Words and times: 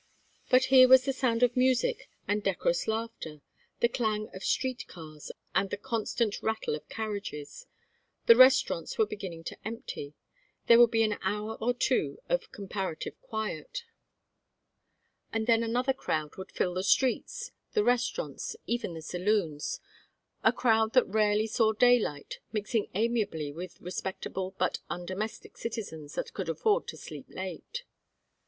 But 0.49 0.63
here 0.73 0.87
was 0.87 1.05
the 1.05 1.13
sound 1.13 1.43
of 1.43 1.55
music 1.55 2.09
and 2.27 2.41
decorous 2.41 2.87
laughter, 2.87 3.41
the 3.81 3.87
clang 3.87 4.31
of 4.33 4.43
street 4.43 4.87
cars 4.87 5.31
and 5.53 5.69
the 5.69 5.77
constant 5.77 6.41
rattle 6.41 6.73
of 6.73 6.89
carriages: 6.89 7.67
the 8.25 8.35
restaurants 8.35 8.97
were 8.97 9.05
beginning 9.05 9.43
to 9.43 9.57
empty; 9.63 10.15
there 10.65 10.79
would 10.79 10.89
be 10.89 11.03
an 11.03 11.19
hour 11.21 11.55
or 11.61 11.71
two 11.75 12.17
of 12.29 12.51
comparative 12.51 13.13
quiet, 13.21 13.83
and 15.31 15.45
then 15.45 15.61
another 15.61 15.93
crowd 15.93 16.35
would 16.35 16.51
fill 16.51 16.73
the 16.73 16.83
streets, 16.83 17.51
the 17.73 17.83
restaurants, 17.83 18.55
even 18.65 18.95
the 18.95 19.03
saloons; 19.03 19.79
a 20.43 20.51
crowd 20.51 20.93
that 20.93 21.05
rarely 21.05 21.45
saw 21.45 21.73
daylight 21.73 22.39
mixing 22.51 22.89
amiably 22.95 23.51
with 23.51 23.79
respectable 23.79 24.55
but 24.57 24.79
undomestic 24.89 25.57
citizens 25.57 26.15
that 26.15 26.33
could 26.33 26.49
afford 26.49 26.87
to 26.87 26.97
sleep 26.97 27.27
late. 27.29 27.83